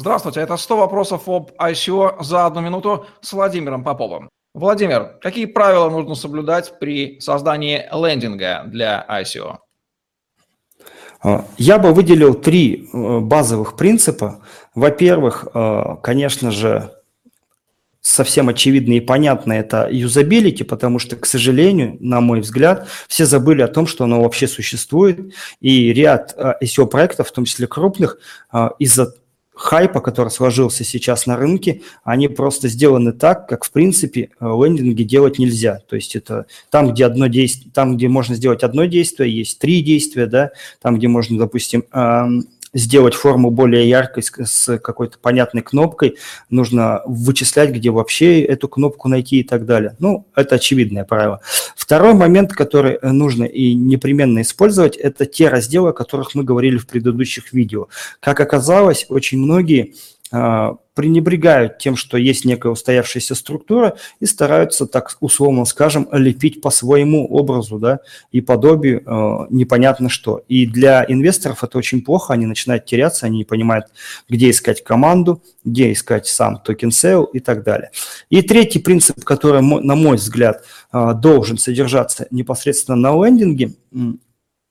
Здравствуйте, 0.00 0.38
это 0.38 0.56
100 0.56 0.76
вопросов 0.76 1.28
об 1.28 1.50
ICO 1.58 2.22
за 2.22 2.46
одну 2.46 2.60
минуту 2.60 3.06
с 3.20 3.32
Владимиром 3.32 3.82
Поповым. 3.82 4.28
Владимир, 4.54 5.18
какие 5.20 5.46
правила 5.46 5.90
нужно 5.90 6.14
соблюдать 6.14 6.78
при 6.78 7.18
создании 7.18 7.84
лендинга 7.92 8.62
для 8.66 9.04
ICO? 9.10 9.56
А, 11.20 11.44
я 11.56 11.80
бы 11.80 11.92
выделил 11.92 12.34
три 12.34 12.88
э, 12.92 13.18
базовых 13.18 13.74
принципа. 13.74 14.40
Во-первых, 14.76 15.48
э, 15.52 15.96
конечно 16.00 16.52
же, 16.52 16.92
совсем 18.00 18.48
очевидно 18.48 18.92
и 18.92 19.00
понятно 19.00 19.52
это 19.52 19.88
юзабилити, 19.90 20.62
потому 20.62 21.00
что, 21.00 21.16
к 21.16 21.26
сожалению, 21.26 21.96
на 21.98 22.20
мой 22.20 22.40
взгляд, 22.40 22.86
все 23.08 23.26
забыли 23.26 23.62
о 23.62 23.68
том, 23.68 23.88
что 23.88 24.04
оно 24.04 24.22
вообще 24.22 24.46
существует, 24.46 25.34
и 25.60 25.92
ряд 25.92 26.38
SEO-проектов, 26.62 27.28
в 27.28 27.32
том 27.32 27.44
числе 27.44 27.66
крупных, 27.66 28.18
из-за 28.78 29.12
хайпа, 29.58 30.00
который 30.00 30.28
сложился 30.28 30.84
сейчас 30.84 31.26
на 31.26 31.36
рынке, 31.36 31.82
они 32.04 32.28
просто 32.28 32.68
сделаны 32.68 33.12
так, 33.12 33.48
как 33.48 33.64
в 33.64 33.72
принципе 33.72 34.30
лендинги 34.40 35.02
делать 35.02 35.38
нельзя. 35.38 35.80
То 35.88 35.96
есть 35.96 36.14
это 36.16 36.46
там, 36.70 36.92
где 36.92 37.04
одно 37.04 37.26
действие, 37.26 37.70
там, 37.74 37.96
где 37.96 38.08
можно 38.08 38.34
сделать 38.36 38.62
одно 38.62 38.84
действие, 38.84 39.36
есть 39.36 39.58
три 39.58 39.82
действия, 39.82 40.26
да, 40.26 40.50
там, 40.80 40.96
где 40.96 41.08
можно, 41.08 41.36
допустим, 41.38 41.84
сделать 42.78 43.14
форму 43.14 43.50
более 43.50 43.88
яркой 43.88 44.22
с 44.22 44.78
какой-то 44.78 45.18
понятной 45.18 45.62
кнопкой, 45.62 46.16
нужно 46.48 47.02
вычислять, 47.06 47.70
где 47.70 47.90
вообще 47.90 48.42
эту 48.42 48.68
кнопку 48.68 49.08
найти 49.08 49.40
и 49.40 49.42
так 49.42 49.66
далее. 49.66 49.96
Ну, 49.98 50.26
это 50.34 50.54
очевидное 50.54 51.04
правило. 51.04 51.40
Второй 51.76 52.14
момент, 52.14 52.52
который 52.52 52.98
нужно 53.02 53.44
и 53.44 53.74
непременно 53.74 54.42
использовать, 54.42 54.96
это 54.96 55.26
те 55.26 55.48
разделы, 55.48 55.90
о 55.90 55.92
которых 55.92 56.34
мы 56.34 56.44
говорили 56.44 56.78
в 56.78 56.86
предыдущих 56.86 57.52
видео. 57.52 57.88
Как 58.20 58.40
оказалось, 58.40 59.06
очень 59.08 59.38
многие 59.38 59.94
пренебрегают 60.98 61.78
тем, 61.78 61.94
что 61.94 62.16
есть 62.16 62.44
некая 62.44 62.72
устоявшаяся 62.72 63.36
структура 63.36 63.96
и 64.18 64.26
стараются, 64.26 64.84
так 64.84 65.16
условно 65.20 65.64
скажем, 65.64 66.08
лепить 66.10 66.60
по 66.60 66.70
своему 66.70 67.24
образу 67.28 67.78
да, 67.78 68.00
и 68.32 68.40
подобию 68.40 69.02
э, 69.06 69.46
непонятно 69.50 70.08
что. 70.08 70.42
И 70.48 70.66
для 70.66 71.04
инвесторов 71.06 71.62
это 71.62 71.78
очень 71.78 72.02
плохо, 72.02 72.32
они 72.34 72.46
начинают 72.46 72.84
теряться, 72.84 73.26
они 73.26 73.38
не 73.38 73.44
понимают, 73.44 73.86
где 74.28 74.50
искать 74.50 74.82
команду, 74.82 75.40
где 75.64 75.92
искать 75.92 76.26
сам 76.26 76.58
token 76.58 76.90
sale 76.90 77.22
и 77.24 77.38
так 77.38 77.62
далее. 77.62 77.92
И 78.28 78.42
третий 78.42 78.80
принцип, 78.80 79.22
который, 79.22 79.62
на 79.62 79.94
мой 79.94 80.16
взгляд, 80.16 80.64
э, 80.92 81.12
должен 81.14 81.58
содержаться 81.58 82.26
непосредственно 82.32 82.96
на 82.96 83.24
лендинге, 83.24 83.74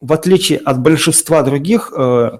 в 0.01 0.11
отличие 0.11 0.59
от 0.59 0.81
большинства 0.81 1.41
других 1.41 1.93
э, 1.95 2.31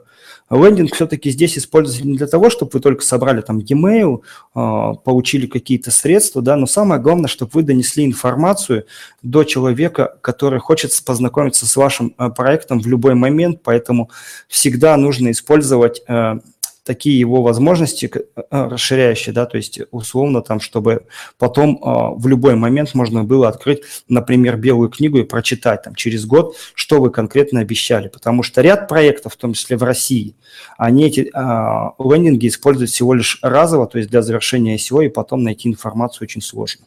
Лендинг 0.49 0.93
все-таки 0.93 1.29
здесь 1.29 1.57
используется 1.57 2.07
не 2.07 2.17
для 2.17 2.27
того, 2.27 2.49
чтобы 2.49 2.71
вы 2.73 2.79
только 2.79 3.03
собрали 3.03 3.41
там 3.41 3.59
e-mail, 3.59 4.21
а, 4.53 4.93
получили 4.93 5.45
какие-то 5.45 5.91
средства, 5.91 6.41
да, 6.41 6.55
но 6.55 6.65
самое 6.65 7.01
главное, 7.01 7.27
чтобы 7.27 7.51
вы 7.53 7.63
донесли 7.63 8.05
информацию 8.05 8.85
до 9.21 9.43
человека, 9.43 10.17
который 10.21 10.59
хочет 10.59 10.91
познакомиться 11.05 11.65
с 11.65 11.75
вашим 11.75 12.13
а, 12.17 12.29
проектом 12.29 12.79
в 12.79 12.87
любой 12.87 13.15
момент, 13.15 13.61
поэтому 13.63 14.09
всегда 14.47 14.95
нужно 14.95 15.31
использовать 15.31 16.01
э, 16.07 16.39
такие 16.87 17.19
его 17.19 17.43
возможности 17.43 18.09
э, 18.13 18.41
расширяющие, 18.49 19.33
да, 19.33 19.45
то 19.45 19.57
есть 19.57 19.79
условно 19.91 20.41
там, 20.41 20.59
чтобы 20.59 21.05
потом 21.37 21.75
э, 21.75 22.19
в 22.19 22.27
любой 22.27 22.55
момент 22.55 22.95
можно 22.95 23.23
было 23.23 23.49
открыть, 23.49 23.81
например, 24.07 24.57
белую 24.57 24.89
книгу 24.89 25.19
и 25.19 25.23
прочитать 25.23 25.83
там 25.83 25.93
через 25.93 26.25
год, 26.25 26.55
что 26.73 26.99
вы 26.99 27.11
конкретно 27.11 27.59
обещали, 27.59 28.07
потому 28.07 28.41
что 28.41 28.61
ряд 28.61 28.87
проектов, 28.87 29.33
в 29.33 29.37
том 29.37 29.53
числе 29.53 29.77
в 29.77 29.83
России, 29.83 30.35
они 30.77 31.05
эти 31.05 31.21
э, 31.21 31.89
лендинги 31.99 32.47
используют 32.47 32.89
всего 32.89 33.13
лишь 33.13 33.37
разово, 33.41 33.85
то 33.85 33.97
есть 33.97 34.09
для 34.09 34.21
завершения 34.21 34.77
SEO, 34.77 35.05
и 35.05 35.09
потом 35.09 35.43
найти 35.43 35.69
информацию 35.69 36.23
очень 36.23 36.41
сложно. 36.41 36.85